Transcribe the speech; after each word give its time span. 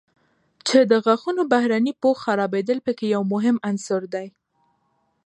چې 0.67 0.79
د 0.91 0.91
غاښونو 1.05 1.41
بهرني 1.51 1.93
پوښ 2.01 2.17
خرابېدل 2.25 2.77
په 2.85 2.91
کې 2.97 3.05
یو 3.15 3.21
مهم 3.33 3.57
عنصر 3.69 4.01
دی. 4.13 4.27